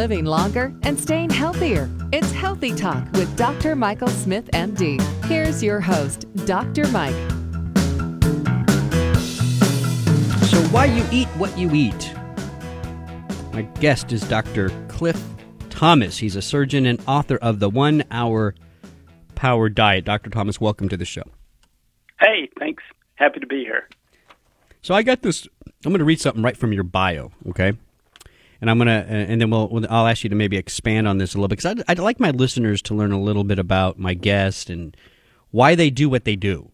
living 0.00 0.24
longer 0.24 0.72
and 0.84 0.98
staying 0.98 1.28
healthier. 1.28 1.86
It's 2.10 2.32
Healthy 2.32 2.74
Talk 2.74 3.04
with 3.12 3.36
Dr. 3.36 3.76
Michael 3.76 4.08
Smith, 4.08 4.50
MD. 4.52 4.98
Here's 5.26 5.62
your 5.62 5.78
host, 5.78 6.24
Dr. 6.46 6.88
Mike. 6.88 7.12
So, 10.48 10.58
why 10.72 10.86
you 10.86 11.04
eat 11.12 11.28
what 11.36 11.58
you 11.58 11.70
eat? 11.74 12.14
My 13.52 13.60
guest 13.78 14.10
is 14.10 14.22
Dr. 14.22 14.70
Cliff 14.88 15.22
Thomas. 15.68 16.16
He's 16.16 16.34
a 16.34 16.40
surgeon 16.40 16.86
and 16.86 16.98
author 17.06 17.36
of 17.36 17.60
the 17.60 17.68
One 17.68 18.02
Hour 18.10 18.54
Power 19.34 19.68
Diet. 19.68 20.06
Dr. 20.06 20.30
Thomas, 20.30 20.58
welcome 20.58 20.88
to 20.88 20.96
the 20.96 21.04
show. 21.04 21.24
Hey, 22.20 22.48
thanks. 22.58 22.82
Happy 23.16 23.38
to 23.38 23.46
be 23.46 23.64
here. 23.64 23.86
So, 24.80 24.94
I 24.94 25.02
got 25.02 25.20
this. 25.20 25.46
I'm 25.84 25.92
going 25.92 25.98
to 25.98 26.06
read 26.06 26.22
something 26.22 26.42
right 26.42 26.56
from 26.56 26.72
your 26.72 26.84
bio, 26.84 27.32
okay? 27.50 27.74
And 28.60 28.70
I'm 28.70 28.78
gonna, 28.78 29.04
and 29.08 29.40
then 29.40 29.50
we'll, 29.50 29.86
I'll 29.88 30.06
ask 30.06 30.22
you 30.22 30.30
to 30.30 30.36
maybe 30.36 30.56
expand 30.56 31.08
on 31.08 31.18
this 31.18 31.34
a 31.34 31.38
little 31.38 31.48
bit 31.48 31.58
because 31.58 31.78
I'd, 31.78 31.82
I'd, 31.88 31.98
like 31.98 32.20
my 32.20 32.30
listeners 32.30 32.82
to 32.82 32.94
learn 32.94 33.12
a 33.12 33.20
little 33.20 33.44
bit 33.44 33.58
about 33.58 33.98
my 33.98 34.14
guest 34.14 34.68
and 34.68 34.96
why 35.50 35.74
they 35.74 35.90
do 35.90 36.08
what 36.08 36.24
they 36.24 36.36
do. 36.36 36.70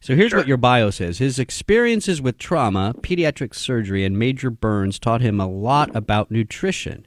So 0.00 0.14
here's 0.14 0.30
sure. 0.30 0.40
what 0.40 0.48
your 0.48 0.56
bio 0.56 0.90
says: 0.90 1.18
His 1.18 1.38
experiences 1.38 2.20
with 2.20 2.36
trauma, 2.36 2.94
pediatric 3.00 3.54
surgery, 3.54 4.04
and 4.04 4.18
major 4.18 4.50
burns 4.50 4.98
taught 4.98 5.20
him 5.20 5.40
a 5.40 5.48
lot 5.48 5.94
about 5.94 6.30
nutrition 6.30 7.06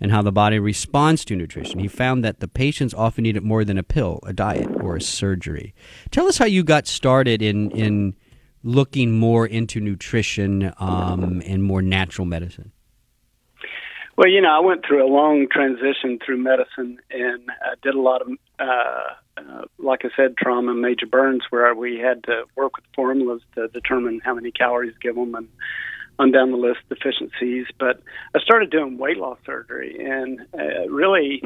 and 0.00 0.10
how 0.10 0.22
the 0.22 0.32
body 0.32 0.58
responds 0.58 1.24
to 1.24 1.36
nutrition. 1.36 1.78
He 1.78 1.88
found 1.88 2.24
that 2.24 2.40
the 2.40 2.48
patients 2.48 2.94
often 2.94 3.22
need 3.22 3.36
it 3.36 3.42
more 3.42 3.64
than 3.64 3.78
a 3.78 3.82
pill, 3.82 4.20
a 4.24 4.32
diet, 4.32 4.68
or 4.80 4.96
a 4.96 5.00
surgery. 5.00 5.74
Tell 6.10 6.26
us 6.26 6.38
how 6.38 6.46
you 6.46 6.64
got 6.64 6.86
started 6.86 7.42
in 7.42 7.70
in 7.70 8.16
looking 8.62 9.12
more 9.12 9.46
into 9.46 9.80
nutrition 9.80 10.72
um, 10.78 11.40
and 11.46 11.62
more 11.62 11.82
natural 11.82 12.26
medicine. 12.26 12.72
Well, 14.16 14.28
you 14.28 14.40
know, 14.40 14.48
I 14.48 14.60
went 14.60 14.84
through 14.86 15.06
a 15.06 15.12
long 15.12 15.46
transition 15.50 16.18
through 16.24 16.38
medicine 16.38 16.98
and 17.10 17.50
uh, 17.50 17.74
did 17.82 17.94
a 17.94 18.00
lot 18.00 18.22
of, 18.22 18.28
uh, 18.58 19.14
uh, 19.36 19.64
like 19.78 20.06
I 20.06 20.08
said, 20.16 20.38
trauma 20.38 20.72
major 20.72 21.04
burns 21.04 21.42
where 21.50 21.74
we 21.74 21.98
had 21.98 22.24
to 22.24 22.44
work 22.56 22.76
with 22.76 22.86
formulas 22.94 23.42
to 23.56 23.68
determine 23.68 24.20
how 24.24 24.32
many 24.34 24.52
calories 24.52 24.94
to 24.94 24.98
give 25.00 25.16
them 25.16 25.34
and 25.34 25.48
on 26.18 26.32
down 26.32 26.50
the 26.50 26.56
list 26.56 26.80
deficiencies. 26.88 27.66
But 27.78 28.02
I 28.34 28.40
started 28.40 28.70
doing 28.70 28.96
weight 28.96 29.18
loss 29.18 29.38
surgery, 29.44 29.98
and 30.02 30.40
uh, 30.58 30.88
really, 30.88 31.42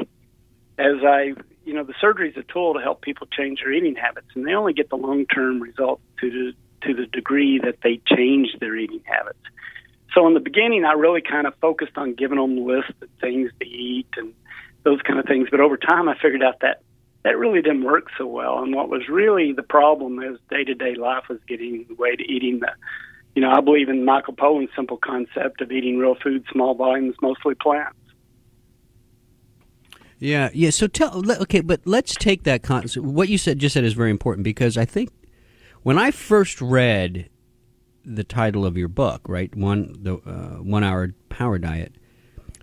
as 0.77 1.03
I, 1.03 1.33
you 1.65 1.73
know, 1.73 1.83
the 1.83 1.93
surgery 1.99 2.29
is 2.29 2.37
a 2.37 2.53
tool 2.53 2.73
to 2.75 2.79
help 2.79 3.01
people 3.01 3.27
change 3.27 3.59
their 3.59 3.73
eating 3.73 3.95
habits, 3.95 4.27
and 4.33 4.47
they 4.47 4.53
only 4.53 4.71
get 4.71 4.89
the 4.89 4.95
long 4.95 5.25
term 5.25 5.61
results 5.61 6.03
to 6.21 6.53
to 6.83 6.93
the 6.93 7.05
degree 7.05 7.59
that 7.59 7.79
they 7.83 7.99
change 8.15 8.55
their 8.59 8.77
eating 8.77 9.01
habits. 9.03 9.37
So 10.13 10.27
in 10.27 10.33
the 10.33 10.39
beginning, 10.39 10.83
I 10.83 10.93
really 10.93 11.21
kind 11.21 11.47
of 11.47 11.53
focused 11.61 11.97
on 11.97 12.15
giving 12.15 12.37
them 12.37 12.57
a 12.57 12.61
list 12.61 12.91
of 13.01 13.09
things 13.19 13.51
to 13.59 13.67
eat 13.67 14.07
and 14.17 14.33
those 14.83 15.01
kind 15.01 15.19
of 15.19 15.25
things. 15.25 15.47
But 15.49 15.59
over 15.59 15.77
time, 15.77 16.09
I 16.09 16.15
figured 16.15 16.43
out 16.43 16.59
that 16.61 16.81
that 17.23 17.37
really 17.37 17.61
didn't 17.61 17.83
work 17.83 18.07
so 18.17 18.25
well. 18.25 18.59
And 18.63 18.75
what 18.75 18.89
was 18.89 19.07
really 19.07 19.53
the 19.53 19.63
problem 19.63 20.21
is 20.21 20.37
day 20.49 20.63
to 20.63 20.73
day 20.73 20.95
life 20.95 21.23
was 21.29 21.39
getting 21.47 21.75
in 21.75 21.85
the 21.87 21.95
way 21.95 22.15
to 22.15 22.23
eating 22.23 22.59
the, 22.59 22.71
you 23.35 23.41
know, 23.41 23.51
I 23.51 23.61
believe 23.61 23.89
in 23.89 24.03
Michael 24.03 24.33
Pollan's 24.33 24.71
simple 24.75 24.97
concept 24.97 25.61
of 25.61 25.71
eating 25.71 25.97
real 25.97 26.15
food, 26.15 26.43
small 26.51 26.73
volumes, 26.73 27.15
mostly 27.21 27.55
plants. 27.55 27.95
Yeah, 30.17 30.49
yeah. 30.53 30.69
So 30.71 30.87
tell, 30.87 31.23
okay, 31.41 31.61
but 31.61 31.81
let's 31.85 32.15
take 32.15 32.43
that 32.43 32.63
concept. 32.63 33.05
What 33.05 33.29
you 33.29 33.37
said 33.37 33.59
just 33.59 33.73
said 33.73 33.83
is 33.83 33.93
very 33.93 34.11
important 34.11 34.43
because 34.43 34.77
I 34.77 34.85
think 34.85 35.09
when 35.83 35.97
I 35.97 36.11
first 36.11 36.61
read 36.61 37.29
the 38.05 38.23
title 38.23 38.65
of 38.65 38.77
your 38.77 38.87
book, 38.87 39.21
right? 39.27 39.53
One 39.55 39.95
the 39.99 40.15
uh, 40.15 40.63
one 40.63 40.83
hour 40.83 41.13
power 41.29 41.57
diet. 41.57 41.93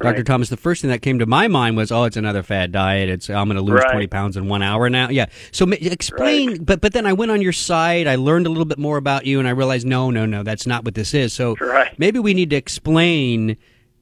Right. 0.01 0.13
Dr. 0.13 0.23
Thomas, 0.23 0.49
the 0.49 0.57
first 0.57 0.83
thing 0.83 0.91
that 0.91 1.03
came 1.03 1.19
to 1.19 1.27
my 1.27 1.49
mind 1.49 1.77
was, 1.77 1.91
oh, 1.91 2.05
it's 2.05 2.17
another 2.17 2.45
fad 2.45 2.71
diet. 2.71 3.09
It's 3.09 3.29
I'm 3.29 3.49
going 3.49 3.57
to 3.57 3.63
lose 3.63 3.81
right. 3.81 3.91
20 3.91 4.07
pounds 4.07 4.37
in 4.37 4.47
one 4.47 4.63
hour 4.63 4.89
now. 4.89 5.09
Yeah. 5.09 5.27
So 5.51 5.69
explain, 5.73 6.51
right. 6.51 6.67
but 6.67 6.81
but 6.81 6.93
then 6.93 7.05
I 7.05 7.13
went 7.13 7.33
on 7.33 7.43
your 7.43 7.53
site. 7.53 8.07
I 8.07 8.15
learned 8.15 8.47
a 8.47 8.51
little 8.51 8.65
bit 8.65 8.79
more 8.79 8.97
about 8.97 9.27
you, 9.27 9.41
and 9.41 9.49
I 9.49 9.53
realized, 9.53 9.87
no, 9.87 10.11
no, 10.11 10.25
no, 10.25 10.43
that's 10.45 10.67
not 10.67 10.85
what 10.85 10.95
this 10.95 11.15
is. 11.15 11.33
So 11.33 11.57
maybe 11.99 12.21
we 12.21 12.33
need 12.33 12.51
to 12.51 12.57
explain 12.57 13.57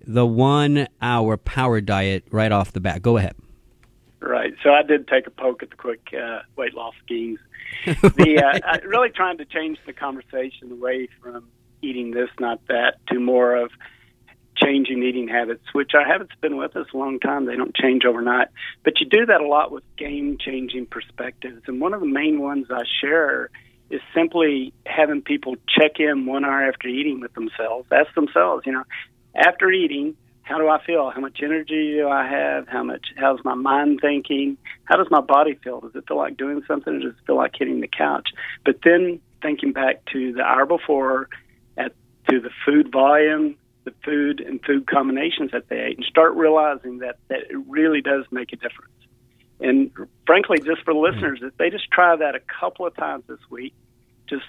the 0.06 0.26
one 0.26 0.86
hour 1.00 1.36
power 1.36 1.80
diet 1.80 2.24
right 2.30 2.52
off 2.52 2.72
the 2.72 2.80
bat. 2.80 3.00
Go 3.00 3.16
ahead. 3.16 3.34
Right. 4.20 4.54
So 4.62 4.70
I 4.70 4.82
did 4.82 5.08
take 5.08 5.26
a 5.26 5.30
poke 5.30 5.62
at 5.62 5.70
the 5.70 5.76
quick 5.76 6.08
uh, 6.12 6.40
weight 6.56 6.74
loss 6.74 6.94
schemes 7.04 7.38
the 7.84 8.60
uh, 8.64 8.78
really 8.84 9.10
trying 9.10 9.38
to 9.38 9.44
change 9.44 9.78
the 9.86 9.92
conversation 9.92 10.72
away 10.72 11.08
from 11.20 11.48
eating 11.82 12.10
this, 12.10 12.28
not 12.40 12.60
that, 12.68 12.98
to 13.08 13.20
more 13.20 13.54
of 13.56 13.70
changing 14.56 15.02
eating 15.02 15.28
habits, 15.28 15.62
which 15.72 15.92
our 15.94 16.04
habits 16.04 16.30
have 16.30 16.40
been 16.40 16.56
with 16.56 16.74
us 16.76 16.86
a 16.92 16.96
long 16.96 17.20
time. 17.20 17.44
They 17.44 17.56
don't 17.56 17.76
change 17.76 18.04
overnight. 18.04 18.48
But 18.84 19.00
you 19.00 19.06
do 19.06 19.26
that 19.26 19.40
a 19.40 19.46
lot 19.46 19.70
with 19.70 19.84
game 19.96 20.38
changing 20.40 20.86
perspectives. 20.86 21.62
And 21.66 21.80
one 21.80 21.92
of 21.92 22.00
the 22.00 22.06
main 22.06 22.40
ones 22.40 22.66
I 22.70 22.82
share 23.00 23.50
is 23.90 24.00
simply 24.14 24.72
having 24.86 25.22
people 25.22 25.56
check 25.68 26.00
in 26.00 26.26
one 26.26 26.44
hour 26.44 26.66
after 26.66 26.88
eating 26.88 27.20
with 27.20 27.34
themselves, 27.34 27.86
ask 27.92 28.12
themselves, 28.14 28.64
you 28.66 28.72
know, 28.72 28.84
after 29.36 29.70
eating, 29.70 30.16
how 30.46 30.58
do 30.58 30.68
I 30.68 30.80
feel? 30.84 31.10
How 31.10 31.20
much 31.20 31.40
energy 31.42 31.94
do 31.96 32.08
I 32.08 32.24
have? 32.24 32.68
How 32.68 32.84
much? 32.84 33.08
How's 33.16 33.44
my 33.44 33.54
mind 33.54 33.98
thinking? 34.00 34.56
How 34.84 34.96
does 34.96 35.08
my 35.10 35.20
body 35.20 35.54
feel? 35.54 35.80
Does 35.80 35.96
it 35.96 36.04
feel 36.06 36.16
like 36.16 36.36
doing 36.36 36.62
something, 36.68 36.94
or 36.94 37.00
does 37.00 37.14
it 37.14 37.26
feel 37.26 37.34
like 37.34 37.56
hitting 37.58 37.80
the 37.80 37.88
couch? 37.88 38.28
But 38.64 38.76
then 38.84 39.20
thinking 39.42 39.72
back 39.72 40.04
to 40.12 40.32
the 40.32 40.42
hour 40.42 40.64
before, 40.64 41.28
at 41.76 41.92
to 42.30 42.40
the 42.40 42.50
food 42.64 42.92
volume, 42.92 43.56
the 43.82 43.92
food 44.04 44.40
and 44.40 44.64
food 44.64 44.86
combinations 44.86 45.50
that 45.50 45.68
they 45.68 45.80
ate, 45.80 45.96
and 45.96 46.06
start 46.06 46.34
realizing 46.34 46.98
that 46.98 47.16
that 47.26 47.50
it 47.50 47.58
really 47.66 48.00
does 48.00 48.24
make 48.30 48.52
a 48.52 48.56
difference. 48.56 48.92
And 49.58 49.90
frankly, 50.28 50.58
just 50.58 50.84
for 50.84 50.94
listeners, 50.94 51.40
if 51.42 51.56
they 51.56 51.70
just 51.70 51.90
try 51.90 52.14
that 52.14 52.36
a 52.36 52.40
couple 52.60 52.86
of 52.86 52.94
times 52.94 53.24
this 53.26 53.40
week, 53.50 53.74
just 54.28 54.44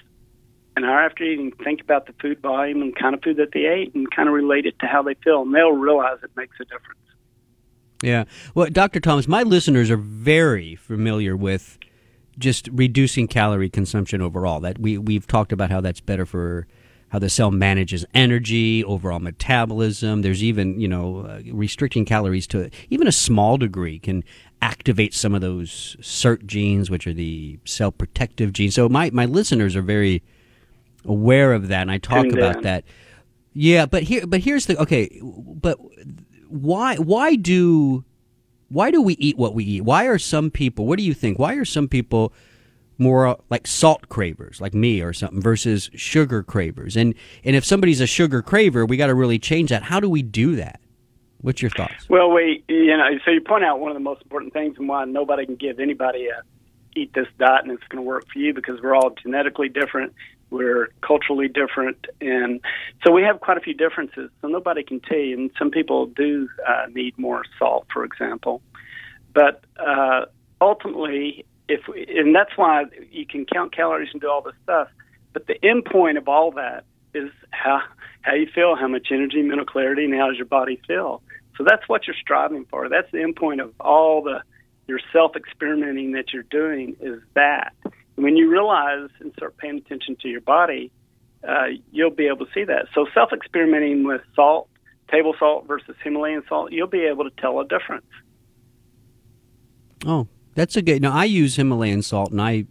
an 0.78 0.84
hour 0.84 1.00
after 1.00 1.24
eating, 1.24 1.52
think 1.64 1.80
about 1.80 2.06
the 2.06 2.14
food 2.20 2.40
volume 2.40 2.82
and 2.82 2.94
kind 2.96 3.14
of 3.14 3.22
food 3.22 3.36
that 3.36 3.52
they 3.52 3.66
ate 3.66 3.94
and 3.94 4.10
kind 4.10 4.28
of 4.28 4.34
relate 4.34 4.66
it 4.66 4.78
to 4.80 4.86
how 4.86 5.02
they 5.02 5.14
feel, 5.14 5.42
and 5.42 5.54
they'll 5.54 5.72
realize 5.72 6.18
it 6.22 6.30
makes 6.36 6.56
a 6.60 6.64
difference. 6.64 6.98
Yeah. 8.02 8.24
Well, 8.54 8.68
Dr. 8.70 9.00
Thomas, 9.00 9.26
my 9.26 9.42
listeners 9.42 9.90
are 9.90 9.96
very 9.96 10.76
familiar 10.76 11.36
with 11.36 11.78
just 12.38 12.68
reducing 12.72 13.26
calorie 13.26 13.70
consumption 13.70 14.22
overall. 14.22 14.60
That 14.60 14.78
we 14.78 14.96
we've 14.98 15.26
talked 15.26 15.52
about 15.52 15.70
how 15.70 15.80
that's 15.80 16.00
better 16.00 16.24
for 16.24 16.68
how 17.08 17.18
the 17.18 17.30
cell 17.30 17.50
manages 17.50 18.04
energy, 18.14 18.84
overall 18.84 19.18
metabolism. 19.18 20.22
There's 20.22 20.44
even, 20.44 20.78
you 20.80 20.88
know, 20.88 21.20
uh, 21.20 21.40
restricting 21.52 22.04
calories 22.04 22.46
to 22.48 22.70
even 22.90 23.08
a 23.08 23.12
small 23.12 23.56
degree 23.56 23.98
can 23.98 24.24
activate 24.60 25.14
some 25.14 25.34
of 25.34 25.40
those 25.40 25.96
SIRT 26.00 26.44
genes, 26.46 26.90
which 26.90 27.06
are 27.06 27.14
the 27.14 27.58
cell 27.64 27.90
protective 27.90 28.52
genes. 28.52 28.74
So 28.74 28.88
my, 28.88 29.10
my 29.10 29.24
listeners 29.24 29.74
are 29.74 29.82
very 29.82 30.22
aware 31.04 31.52
of 31.52 31.68
that, 31.68 31.82
and 31.82 31.90
I 31.90 31.98
talk 31.98 32.26
about 32.26 32.54
down. 32.54 32.62
that. 32.62 32.84
Yeah, 33.52 33.86
but 33.86 34.04
here, 34.04 34.26
but 34.26 34.40
here's 34.40 34.66
the 34.66 34.80
okay. 34.82 35.20
But 35.22 35.78
why 36.48 36.96
why 36.96 37.34
do 37.36 38.04
why 38.68 38.90
do 38.90 39.02
we 39.02 39.14
eat 39.14 39.36
what 39.36 39.54
we 39.54 39.64
eat? 39.64 39.82
Why 39.82 40.06
are 40.06 40.18
some 40.18 40.50
people? 40.50 40.86
What 40.86 40.98
do 40.98 41.04
you 41.04 41.14
think? 41.14 41.38
Why 41.38 41.54
are 41.54 41.64
some 41.64 41.88
people 41.88 42.32
more 42.98 43.26
uh, 43.26 43.34
like 43.50 43.66
salt 43.66 44.08
cravers, 44.08 44.60
like 44.60 44.74
me 44.74 45.00
or 45.00 45.12
something, 45.12 45.40
versus 45.40 45.90
sugar 45.94 46.42
cravers? 46.42 46.96
And 46.96 47.14
and 47.44 47.56
if 47.56 47.64
somebody's 47.64 48.00
a 48.00 48.06
sugar 48.06 48.42
craver, 48.42 48.86
we 48.86 48.96
got 48.96 49.06
to 49.06 49.14
really 49.14 49.38
change 49.38 49.70
that. 49.70 49.84
How 49.84 50.00
do 50.00 50.08
we 50.08 50.22
do 50.22 50.56
that? 50.56 50.80
What's 51.40 51.62
your 51.62 51.70
thoughts? 51.70 52.08
Well, 52.08 52.30
we 52.30 52.64
you 52.68 52.96
know, 52.96 53.08
so 53.24 53.30
you 53.30 53.40
point 53.40 53.64
out 53.64 53.80
one 53.80 53.90
of 53.90 53.96
the 53.96 54.00
most 54.02 54.22
important 54.22 54.52
things 54.52 54.76
and 54.78 54.88
why 54.88 55.04
nobody 55.04 55.46
can 55.46 55.56
give 55.56 55.80
anybody 55.80 56.26
a 56.28 56.42
eat 57.02 57.12
this 57.14 57.26
diet 57.38 57.64
and 57.64 57.72
it's 57.72 57.86
going 57.88 58.02
to 58.02 58.08
work 58.08 58.24
for 58.32 58.38
you 58.38 58.52
because 58.52 58.80
we're 58.80 58.94
all 58.94 59.10
genetically 59.10 59.68
different 59.68 60.12
we're 60.50 60.88
culturally 61.02 61.48
different, 61.48 62.06
and 62.20 62.60
so 63.04 63.12
we 63.12 63.22
have 63.22 63.40
quite 63.40 63.58
a 63.58 63.60
few 63.60 63.74
differences. 63.74 64.30
So 64.40 64.48
nobody 64.48 64.82
can 64.82 65.00
tell 65.00 65.18
you. 65.18 65.36
And 65.36 65.50
some 65.58 65.70
people 65.70 66.06
do 66.06 66.48
uh, 66.66 66.86
need 66.92 67.18
more 67.18 67.44
salt, 67.58 67.86
for 67.92 68.04
example. 68.04 68.62
But 69.34 69.62
uh, 69.78 70.26
ultimately, 70.60 71.44
if 71.68 71.80
we, 71.86 72.06
and 72.08 72.34
that's 72.34 72.56
why 72.56 72.84
you 73.10 73.26
can 73.26 73.44
count 73.44 73.74
calories 73.74 74.08
and 74.12 74.20
do 74.20 74.28
all 74.28 74.40
this 74.40 74.54
stuff. 74.62 74.88
But 75.34 75.46
the 75.46 75.62
end 75.64 75.84
point 75.84 76.16
of 76.16 76.28
all 76.28 76.52
that 76.52 76.84
is 77.14 77.30
how 77.50 77.82
how 78.22 78.34
you 78.34 78.48
feel, 78.54 78.74
how 78.74 78.88
much 78.88 79.08
energy, 79.10 79.42
mental 79.42 79.66
clarity, 79.66 80.04
and 80.04 80.14
how 80.14 80.28
does 80.28 80.36
your 80.36 80.46
body 80.46 80.80
feel. 80.86 81.22
So 81.56 81.64
that's 81.64 81.88
what 81.88 82.06
you're 82.06 82.16
striving 82.18 82.64
for. 82.70 82.88
That's 82.88 83.10
the 83.12 83.20
end 83.20 83.36
point 83.36 83.60
of 83.60 83.74
all 83.80 84.22
the 84.22 84.42
your 84.88 85.00
self 85.12 85.36
experimenting 85.36 86.12
that 86.12 86.32
you're 86.32 86.42
doing 86.44 86.96
is 87.00 87.20
that 87.34 87.74
when 88.16 88.36
you 88.36 88.50
realize 88.50 89.10
and 89.20 89.32
start 89.34 89.56
paying 89.58 89.76
attention 89.76 90.16
to 90.22 90.28
your 90.28 90.40
body, 90.40 90.90
uh, 91.46 91.66
you'll 91.92 92.10
be 92.10 92.26
able 92.26 92.46
to 92.46 92.52
see 92.52 92.64
that. 92.64 92.86
So, 92.94 93.06
self 93.14 93.32
experimenting 93.32 94.04
with 94.04 94.22
salt, 94.34 94.68
table 95.10 95.34
salt 95.38 95.68
versus 95.68 95.94
Himalayan 96.02 96.42
salt, 96.48 96.72
you'll 96.72 96.88
be 96.88 97.04
able 97.04 97.24
to 97.24 97.36
tell 97.40 97.60
a 97.60 97.68
difference. 97.68 98.06
Oh, 100.04 100.26
that's 100.54 100.76
a 100.76 100.82
good. 100.82 101.02
Now, 101.02 101.12
I 101.12 101.24
use 101.24 101.56
Himalayan 101.56 102.02
salt, 102.02 102.32
and 102.32 102.40
I 102.40 102.64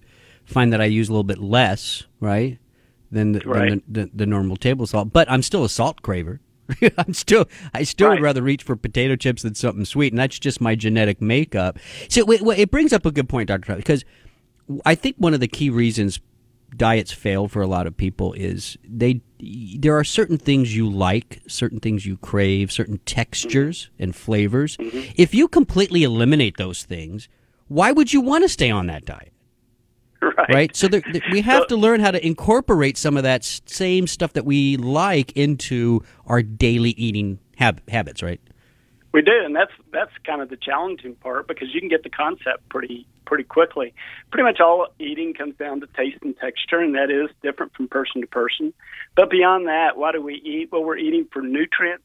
find 0.44 0.74
that 0.74 0.82
I 0.82 0.86
use 0.86 1.08
a 1.08 1.12
little 1.12 1.24
bit 1.24 1.38
less, 1.38 2.04
right, 2.20 2.58
than 3.12 3.34
the, 3.34 3.40
right. 3.42 3.70
Than 3.70 3.84
the, 3.88 4.02
the, 4.02 4.12
the 4.14 4.26
normal 4.26 4.58
table 4.58 4.88
salt. 4.88 5.14
But 5.14 5.30
I'm 5.32 5.44
still 5.44 5.64
a 5.64 5.70
salt 5.70 6.02
craver. 6.02 6.40
I'm 6.98 7.14
still, 7.14 7.48
I 7.74 7.84
still 7.84 8.08
Right. 8.10 8.16
would 8.16 8.24
rather 8.24 8.42
reach 8.42 8.64
for 8.64 8.76
potato 8.76 9.16
chips 9.16 9.44
than 9.44 9.56
something 9.56 9.86
sweet, 9.86 10.12
and 10.14 10.20
that's 10.20 10.40
just 10.40 10.62
my 10.62 10.76
genetic 10.76 11.22
makeup. 11.22 11.80
So 12.10 12.30
it, 12.32 12.42
it 12.60 12.72
brings 12.72 12.94
up 12.94 13.06
a 13.06 13.12
good 13.12 13.30
point, 13.30 13.48
Doctor, 13.48 13.76
because 13.76 14.04
I 14.86 14.96
think 14.96 15.16
one 15.18 15.34
of 15.34 15.40
the 15.40 15.48
key 15.48 15.70
reasons 15.70 16.20
diets 16.76 17.14
fail 17.14 17.48
for 17.48 17.62
a 17.62 17.68
lot 17.68 17.88
of 17.88 17.96
people 17.96 18.34
is 18.34 18.78
they 18.84 19.22
there 19.40 19.96
are 19.98 20.04
certain 20.04 20.38
things 20.38 20.76
you 20.76 20.90
like, 20.90 21.42
certain 21.48 21.80
things 21.80 22.06
you 22.06 22.18
crave, 22.18 22.72
certain 22.72 22.98
textures 23.06 23.90
and 24.00 24.16
flavors. 24.16 24.76
Mm-hmm. 24.78 25.12
If 25.16 25.34
you 25.34 25.48
completely 25.48 26.04
eliminate 26.04 26.58
those 26.58 26.84
things, 26.84 27.30
why 27.68 27.92
would 27.92 28.12
you 28.12 28.20
want 28.20 28.44
to 28.44 28.50
stay 28.50 28.70
on 28.72 28.88
that 28.88 29.06
diet? 29.06 29.32
Right. 30.38 30.50
right? 30.50 30.76
So 30.76 30.88
there, 30.88 31.02
we 31.32 31.42
have 31.42 31.68
to 31.68 31.76
learn 31.76 32.00
how 32.00 32.12
to 32.12 32.26
incorporate 32.26 32.98
some 32.98 33.18
of 33.18 33.24
that 33.24 33.44
same 33.44 34.08
stuff 34.08 34.34
that 34.34 34.46
we 34.46 34.78
like 34.78 35.32
into 35.36 36.04
our 36.26 36.42
daily 36.42 36.92
eating 36.92 37.40
hab- 37.58 37.88
habits, 37.90 38.22
right? 38.22 38.40
We 39.14 39.22
do, 39.22 39.32
and 39.44 39.56
that's 39.56 39.72
that's 39.92 40.12
kind 40.26 40.42
of 40.42 40.50
the 40.50 40.58
challenging 40.58 41.16
part 41.16 41.48
because 41.48 41.74
you 41.74 41.80
can 41.80 41.90
get 41.90 42.04
the 42.04 42.10
concept 42.10 42.70
pretty 42.70 43.08
pretty 43.26 43.44
quickly. 43.44 43.94
Pretty 44.32 44.44
much 44.44 44.60
all 44.60 44.88
eating 45.00 45.34
comes 45.34 45.56
down 45.56 45.80
to 45.82 45.88
taste 45.96 46.18
and 46.22 46.38
texture, 46.38 46.80
and 46.80 46.96
that 46.96 47.10
is 47.10 47.30
different 47.42 47.74
from 47.74 47.88
person 47.88 48.22
to 48.22 48.28
person. 48.28 48.74
But 49.16 49.30
beyond 49.30 49.68
that, 49.68 49.98
why 49.98 50.12
do 50.12 50.22
we 50.22 50.36
eat? 50.36 50.70
Well, 50.72 50.84
we're 50.84 50.98
eating 50.98 51.28
for 51.32 51.42
nutrients. 51.42 52.04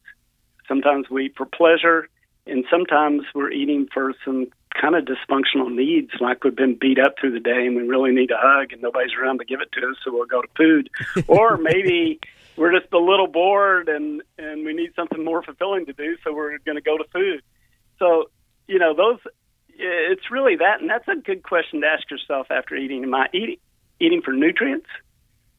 Sometimes 0.68 1.10
we 1.10 1.26
eat 1.26 1.34
for 1.36 1.44
pleasure, 1.44 2.08
and 2.46 2.64
sometimes 2.70 3.22
we're 3.34 3.50
eating 3.50 3.88
for 3.92 4.14
some 4.24 4.46
kind 4.80 4.94
of 4.94 5.04
dysfunctional 5.04 5.72
needs, 5.72 6.10
like 6.20 6.44
we've 6.44 6.56
been 6.56 6.76
beat 6.78 6.98
up 6.98 7.14
through 7.20 7.32
the 7.32 7.40
day 7.40 7.66
and 7.66 7.76
we 7.76 7.82
really 7.82 8.12
need 8.12 8.30
a 8.30 8.38
hug, 8.38 8.72
and 8.72 8.82
nobody's 8.82 9.12
around 9.14 9.38
to 9.38 9.44
give 9.44 9.60
it 9.60 9.70
to 9.72 9.88
us, 9.88 9.96
so 10.04 10.12
we'll 10.12 10.26
go 10.26 10.42
to 10.42 10.48
food. 10.56 10.90
or 11.28 11.56
maybe 11.56 12.20
we're 12.56 12.78
just 12.78 12.92
a 12.92 12.98
little 12.98 13.26
bored 13.26 13.88
and 13.88 14.22
and 14.38 14.64
we 14.64 14.72
need 14.72 14.92
something 14.94 15.24
more 15.24 15.42
fulfilling 15.42 15.86
to 15.86 15.92
do, 15.92 16.16
so 16.24 16.32
we're 16.32 16.58
going 16.58 16.76
to 16.76 16.82
go 16.82 16.98
to 16.98 17.04
food. 17.12 17.42
So, 17.98 18.30
you 18.66 18.78
know, 18.78 18.94
those 18.94 19.18
it's 19.74 20.30
really 20.30 20.56
that, 20.56 20.80
and 20.80 20.90
that's 20.90 21.08
a 21.08 21.16
good 21.16 21.42
question 21.42 21.80
to 21.80 21.86
ask 21.86 22.10
yourself 22.10 22.48
after 22.50 22.76
eating. 22.76 23.04
Am 23.04 23.14
I 23.14 23.28
eating 23.32 23.56
eating 24.00 24.22
for 24.22 24.32
nutrients? 24.32 24.88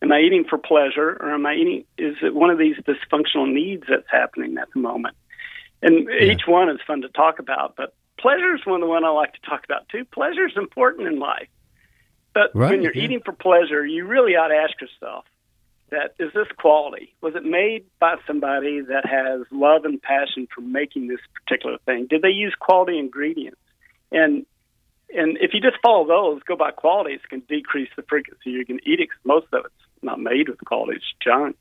Am 0.01 0.11
I 0.11 0.19
eating 0.19 0.43
for 0.43 0.57
pleasure, 0.57 1.17
or 1.19 1.31
am 1.31 1.45
I 1.45 1.55
eating? 1.55 1.85
Is 1.97 2.17
it 2.21 2.35
one 2.35 2.49
of 2.49 2.57
these 2.57 2.75
dysfunctional 2.77 3.51
needs 3.51 3.83
that's 3.87 4.09
happening 4.11 4.57
at 4.57 4.67
the 4.73 4.81
moment? 4.81 5.15
And 5.81 6.09
each 6.09 6.43
one 6.47 6.69
is 6.69 6.79
fun 6.85 7.01
to 7.01 7.09
talk 7.09 7.39
about, 7.39 7.75
but 7.75 7.93
pleasure 8.23 8.55
is 8.55 8.65
one 8.65 8.81
of 8.81 8.87
the 8.87 8.89
one 8.89 9.03
I 9.03 9.09
like 9.09 9.33
to 9.33 9.41
talk 9.41 9.65
about 9.65 9.87
too. 9.89 10.05
Pleasure 10.05 10.47
is 10.47 10.55
important 10.55 11.07
in 11.07 11.19
life, 11.19 11.49
but 12.33 12.55
Right, 12.55 12.71
when 12.71 12.81
you're 12.81 12.95
yeah. 12.95 13.03
eating 13.03 13.21
for 13.23 13.33
pleasure, 13.33 13.85
you 13.85 14.07
really 14.07 14.35
ought 14.37 14.47
to 14.47 14.55
ask 14.55 14.79
yourself 14.81 15.25
that 15.89 16.15
is 16.19 16.31
this 16.33 16.47
quality? 16.57 17.13
Was 17.21 17.35
it 17.35 17.43
made 17.43 17.85
by 17.99 18.15
somebody 18.25 18.79
that 18.79 19.05
has 19.05 19.41
love 19.51 19.83
and 19.85 20.01
passion 20.01 20.47
for 20.55 20.61
making 20.61 21.07
this 21.07 21.19
particular 21.37 21.77
thing? 21.85 22.07
Did 22.09 22.21
they 22.23 22.29
use 22.29 22.55
quality 22.59 22.97
ingredients? 22.97 23.59
And 24.11 24.45
and 25.13 25.37
if 25.41 25.53
you 25.53 25.59
just 25.61 25.77
follow 25.83 26.07
those, 26.07 26.41
go 26.43 26.55
by 26.55 26.71
quality, 26.71 27.13
it's 27.13 27.25
going 27.29 27.43
to 27.43 27.47
decrease 27.47 27.89
the 27.95 28.03
frequency 28.03 28.49
you 28.51 28.65
can 28.65 28.79
eat 28.87 28.99
it. 29.01 29.09
'cause 29.09 29.19
most 29.25 29.47
of 29.53 29.65
it's 29.65 29.85
not 30.01 30.19
made 30.19 30.47
with 30.49 30.63
quality; 30.65 30.97
it's 30.97 31.13
junk. 31.21 31.57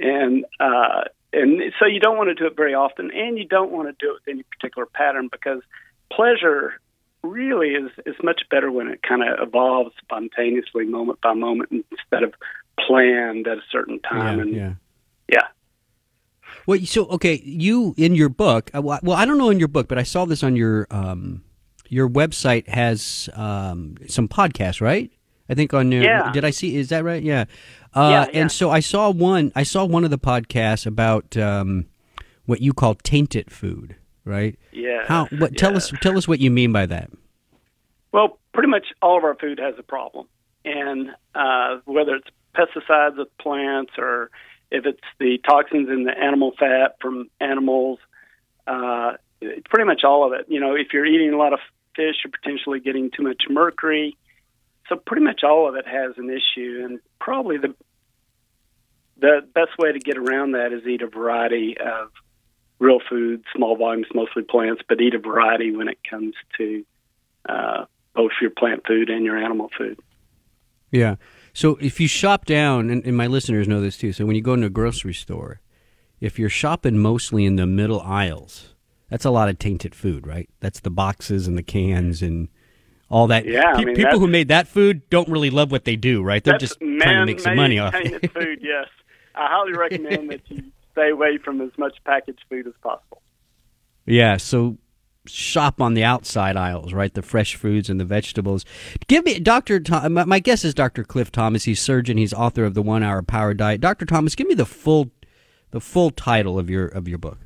And 0.00 0.44
uh, 0.60 1.04
and 1.32 1.72
so 1.78 1.86
you 1.86 2.00
don't 2.00 2.18
want 2.18 2.28
to 2.28 2.34
do 2.34 2.46
it 2.46 2.56
very 2.56 2.74
often, 2.74 3.10
and 3.12 3.38
you 3.38 3.46
don't 3.46 3.70
want 3.70 3.86
to 3.88 3.94
do 4.04 4.10
it 4.10 4.14
with 4.20 4.28
any 4.28 4.42
particular 4.42 4.86
pattern 4.86 5.28
because 5.30 5.62
pleasure 6.16 6.74
really 7.22 7.70
is 7.70 7.90
is 8.06 8.16
much 8.22 8.42
better 8.50 8.70
when 8.70 8.88
it 8.88 9.02
kind 9.02 9.22
of 9.22 9.46
evolves 9.46 9.92
spontaneously, 10.02 10.84
moment 10.84 11.20
by 11.20 11.32
moment, 11.32 11.70
instead 11.72 12.22
of 12.22 12.34
planned 12.78 13.46
at 13.46 13.58
a 13.58 13.62
certain 13.70 14.00
time. 14.00 14.40
and 14.40 14.54
yeah. 14.54 14.74
yeah. 15.28 15.48
Well, 16.66 16.78
so 16.84 17.06
okay, 17.06 17.40
you 17.44 17.94
in 17.96 18.14
your 18.14 18.28
book. 18.28 18.70
uh, 18.74 18.82
Well, 18.82 19.00
well, 19.02 19.16
I 19.16 19.24
don't 19.24 19.38
know 19.38 19.50
in 19.50 19.58
your 19.58 19.68
book, 19.68 19.88
but 19.88 19.98
I 19.98 20.02
saw 20.02 20.24
this 20.24 20.42
on 20.42 20.56
your 20.56 20.86
um, 20.90 21.42
your 21.88 22.08
website 22.08 22.68
has 22.68 23.28
um, 23.34 23.96
some 24.08 24.28
podcasts, 24.28 24.80
right? 24.80 25.10
I 25.48 25.54
think 25.54 25.74
on 25.74 25.92
your. 25.92 26.02
Yeah. 26.02 26.32
Did 26.32 26.44
I 26.44 26.50
see? 26.50 26.76
Is 26.76 26.88
that 26.88 27.04
right? 27.04 27.22
Yeah. 27.22 27.44
Uh, 27.94 28.08
Yeah, 28.10 28.26
yeah. 28.32 28.40
And 28.40 28.52
so 28.52 28.70
I 28.70 28.80
saw 28.80 29.10
one. 29.10 29.52
I 29.54 29.62
saw 29.62 29.84
one 29.84 30.04
of 30.04 30.10
the 30.10 30.18
podcasts 30.18 30.86
about 30.86 31.36
um, 31.36 31.86
what 32.46 32.60
you 32.60 32.72
call 32.72 32.94
tainted 32.94 33.50
food, 33.50 33.96
right? 34.24 34.58
Yeah. 34.72 35.04
How? 35.06 35.26
What? 35.26 35.56
Tell 35.56 35.72
yeah. 35.72 35.78
us. 35.78 35.92
Tell 36.00 36.16
us 36.16 36.28
what 36.28 36.40
you 36.40 36.50
mean 36.50 36.72
by 36.72 36.86
that. 36.86 37.10
Well, 38.12 38.38
pretty 38.52 38.68
much 38.68 38.86
all 39.02 39.18
of 39.18 39.24
our 39.24 39.34
food 39.34 39.58
has 39.58 39.74
a 39.78 39.82
problem, 39.82 40.26
and 40.64 41.10
uh, 41.34 41.78
whether 41.84 42.16
it's 42.16 42.28
pesticides 42.54 43.18
of 43.18 43.36
plants 43.38 43.92
or 43.98 44.30
if 44.70 44.86
it's 44.86 45.00
the 45.18 45.38
toxins 45.48 45.88
in 45.88 46.04
the 46.04 46.16
animal 46.16 46.52
fat 46.58 46.96
from 47.00 47.28
animals, 47.40 47.98
uh, 48.66 49.12
pretty 49.40 49.84
much 49.84 50.02
all 50.04 50.26
of 50.26 50.32
it. 50.38 50.46
You 50.48 50.60
know, 50.60 50.74
if 50.74 50.88
you're 50.92 51.06
eating 51.06 51.32
a 51.32 51.36
lot 51.36 51.52
of 51.52 51.58
fish, 51.94 52.16
you're 52.24 52.30
potentially 52.30 52.80
getting 52.80 53.10
too 53.10 53.22
much 53.22 53.42
mercury. 53.48 54.16
So 54.88 54.96
pretty 54.96 55.24
much 55.24 55.42
all 55.44 55.68
of 55.68 55.76
it 55.76 55.86
has 55.86 56.12
an 56.18 56.30
issue, 56.30 56.82
and 56.84 57.00
probably 57.18 57.58
the 57.58 57.74
the 59.16 59.46
best 59.54 59.70
way 59.78 59.92
to 59.92 59.98
get 59.98 60.18
around 60.18 60.52
that 60.52 60.72
is 60.72 60.84
eat 60.86 61.00
a 61.00 61.06
variety 61.06 61.76
of 61.78 62.10
real 62.78 63.00
food, 63.08 63.44
small 63.54 63.76
volumes, 63.76 64.06
mostly 64.14 64.42
plants, 64.42 64.82
but 64.88 65.00
eat 65.00 65.14
a 65.14 65.18
variety 65.18 65.74
when 65.74 65.88
it 65.88 65.98
comes 66.08 66.34
to 66.58 66.84
uh, 67.48 67.84
both 68.14 68.32
your 68.40 68.50
plant 68.50 68.86
food 68.86 69.10
and 69.10 69.24
your 69.24 69.36
animal 69.36 69.70
food. 69.76 69.98
Yeah. 70.90 71.16
So 71.52 71.76
if 71.80 72.00
you 72.00 72.08
shop 72.08 72.44
down, 72.44 72.90
and, 72.90 73.04
and 73.04 73.16
my 73.16 73.26
listeners 73.26 73.68
know 73.68 73.80
this 73.80 73.96
too. 73.96 74.12
So 74.12 74.26
when 74.26 74.36
you 74.36 74.42
go 74.42 74.54
into 74.54 74.66
a 74.66 74.70
grocery 74.70 75.14
store, 75.14 75.60
if 76.20 76.38
you're 76.38 76.48
shopping 76.48 76.98
mostly 76.98 77.44
in 77.44 77.56
the 77.56 77.66
middle 77.66 78.00
aisles, 78.00 78.74
that's 79.10 79.24
a 79.24 79.30
lot 79.30 79.48
of 79.48 79.58
tainted 79.58 79.94
food, 79.94 80.26
right? 80.26 80.48
That's 80.60 80.80
the 80.80 80.90
boxes 80.90 81.46
and 81.46 81.58
the 81.58 81.62
cans 81.62 82.22
and 82.22 82.48
all 83.10 83.26
that. 83.28 83.44
Yeah, 83.44 83.72
I 83.74 83.84
mean, 83.84 83.94
people 83.94 84.18
who 84.18 84.26
made 84.26 84.48
that 84.48 84.66
food 84.66 85.08
don't 85.10 85.28
really 85.28 85.50
love 85.50 85.70
what 85.70 85.84
they 85.84 85.96
do, 85.96 86.22
right? 86.22 86.42
They're 86.42 86.58
just 86.58 86.78
trying 86.80 86.98
to 87.00 87.26
make 87.26 87.40
some 87.40 87.56
money 87.56 87.78
off 87.78 87.94
it. 87.94 88.04
tainted 88.04 88.32
food. 88.32 88.58
Yes, 88.62 88.88
I 89.34 89.48
highly 89.48 89.72
recommend 89.72 90.30
that 90.30 90.40
you 90.50 90.64
stay 90.94 91.10
away 91.10 91.38
from 91.38 91.60
as 91.60 91.70
much 91.76 91.96
packaged 92.04 92.44
food 92.48 92.66
as 92.66 92.72
possible. 92.82 93.20
Yeah, 94.06 94.36
so 94.36 94.78
shop 95.26 95.80
on 95.80 95.94
the 95.94 96.04
outside 96.04 96.56
aisles, 96.56 96.92
right? 96.92 97.12
The 97.12 97.22
fresh 97.22 97.56
foods 97.56 97.90
and 97.90 97.98
the 97.98 98.04
vegetables. 98.04 98.64
Give 99.08 99.24
me 99.24 99.40
Dr. 99.40 99.80
Tom, 99.80 100.12
my, 100.12 100.38
guess 100.38 100.64
is 100.64 100.74
Dr. 100.74 101.02
Cliff 101.02 101.32
Thomas. 101.32 101.64
He's 101.64 101.80
surgeon, 101.80 102.16
he's 102.16 102.32
author 102.32 102.64
of 102.64 102.74
the 102.74 102.82
1-hour 102.82 103.22
power 103.22 103.54
diet. 103.54 103.80
Dr. 103.80 104.06
Thomas, 104.06 104.34
give 104.34 104.46
me 104.46 104.54
the 104.54 104.66
full 104.66 105.10
the 105.70 105.80
full 105.80 106.10
title 106.10 106.58
of 106.58 106.70
your 106.70 106.86
of 106.86 107.08
your 107.08 107.18
book. 107.18 107.38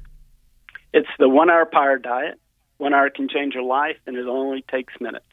It's 0.92 1.08
the 1.18 1.28
one-hour 1.28 1.66
power 1.66 1.98
diet. 1.98 2.40
One 2.78 2.94
hour 2.94 3.10
can 3.10 3.28
change 3.28 3.54
your 3.54 3.62
life, 3.64 3.96
and 4.06 4.16
it 4.16 4.26
only 4.26 4.62
takes 4.70 4.92
minutes. 5.00 5.24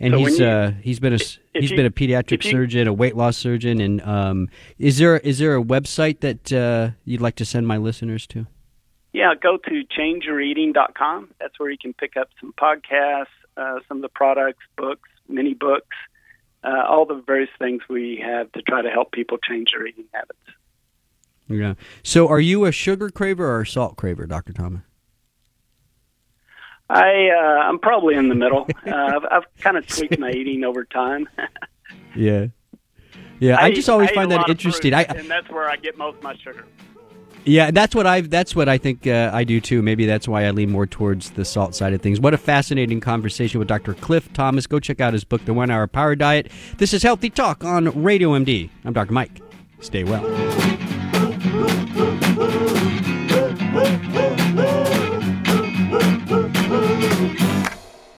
And 0.00 0.12
So 0.14 0.18
he's 0.18 0.38
you- 0.38 0.46
uh 0.46 0.70
he's 0.82 1.00
been 1.00 1.12
a 1.12 1.18
he's 1.54 1.70
you- 1.70 1.76
been 1.76 1.86
a 1.86 1.90
pediatric 1.90 2.44
you- 2.44 2.50
surgeon, 2.50 2.86
a 2.86 2.92
weight 2.92 3.16
loss 3.16 3.36
surgeon 3.36 3.80
and 3.80 4.00
um 4.02 4.48
is 4.78 4.98
there 4.98 5.16
is 5.18 5.38
there 5.38 5.56
a 5.56 5.62
website 5.62 6.20
that 6.20 6.52
uh, 6.52 6.90
you'd 7.04 7.20
like 7.20 7.34
to 7.36 7.44
send 7.44 7.66
my 7.66 7.76
listeners 7.78 8.26
to? 8.28 8.46
Yeah, 9.12 9.34
go 9.40 9.56
to 9.56 9.82
changeyoureating.com. 9.98 11.30
That's 11.40 11.58
where 11.58 11.70
you 11.70 11.78
can 11.78 11.94
pick 11.94 12.16
up 12.16 12.28
some 12.40 12.52
podcasts, 12.52 13.26
uh, 13.56 13.80
some 13.88 13.98
of 13.98 14.02
the 14.02 14.08
products, 14.10 14.62
books, 14.76 15.08
mini 15.28 15.54
books, 15.54 15.96
uh, 16.62 16.84
all 16.88 17.04
the 17.06 17.20
various 17.26 17.50
things 17.58 17.82
we 17.88 18.22
have 18.24 18.52
to 18.52 18.62
try 18.62 18.82
to 18.82 18.90
help 18.90 19.10
people 19.12 19.38
change 19.38 19.70
their 19.72 19.86
eating 19.86 20.04
habits. 20.12 20.38
Yeah. 21.48 21.74
So 22.02 22.28
are 22.28 22.38
you 22.40 22.66
a 22.66 22.72
sugar 22.72 23.08
craver 23.08 23.40
or 23.40 23.62
a 23.62 23.66
salt 23.66 23.96
craver, 23.96 24.28
Dr. 24.28 24.52
Thomas? 24.52 24.82
I 26.90 27.28
uh, 27.30 27.68
I'm 27.68 27.78
probably 27.78 28.14
in 28.14 28.28
the 28.28 28.34
middle. 28.34 28.66
uh, 28.86 28.90
I've, 28.94 29.24
I've 29.30 29.44
kind 29.60 29.76
of 29.76 29.86
tweaked 29.86 30.18
my 30.18 30.30
eating 30.30 30.64
over 30.64 30.84
time. 30.84 31.28
Yeah. 32.14 32.46
Yeah, 33.38 33.56
I, 33.60 33.68
eat- 33.70 33.76
just 33.76 33.88
always 33.88 34.10
eat 34.10 34.14
find 34.14 34.30
that 34.32 34.48
interesting. 34.48 34.92
fruit, 34.92 35.10
I 35.10 35.18
and 35.18 35.30
that's 35.30 35.48
where 35.50 35.68
I 35.70 35.76
get 35.76 35.96
most 35.96 36.16
of 36.16 36.22
my 36.22 36.34
sugar. 36.36 36.64
Yeah, 37.44 37.70
that's 37.70 37.94
what 37.94 38.06
I 38.06 38.22
that's 38.22 38.56
what 38.56 38.68
I 38.68 38.76
think 38.78 39.06
uh, 39.06 39.30
I 39.32 39.44
do 39.44 39.60
too. 39.60 39.80
Maybe 39.80 40.04
that's 40.04 40.26
why 40.26 40.44
I 40.44 40.50
lean 40.50 40.70
more 40.70 40.86
towards 40.86 41.30
the 41.30 41.44
salt 41.44 41.74
side 41.74 41.92
of 41.92 42.02
things. 42.02 42.18
What 42.20 42.34
a 42.34 42.38
fascinating 42.38 43.00
conversation 43.00 43.58
with 43.58 43.68
Dr. 43.68 43.94
Cliff 43.94 44.32
Thomas. 44.32 44.66
Go 44.66 44.80
check 44.80 45.00
out 45.00 45.12
his 45.12 45.24
book, 45.24 45.44
The 45.44 45.54
One 45.54 45.70
Hour 45.70 45.86
Power 45.86 46.16
Diet. 46.16 46.50
This 46.78 46.92
is 46.92 47.02
Healthy 47.02 47.30
Talk 47.30 47.64
on 47.64 48.02
Radio 48.02 48.30
MD. 48.30 48.70
I'm 48.84 48.92
Dr. 48.92 49.12
Mike. 49.12 49.40
Stay 49.80 50.04
well. 50.04 50.24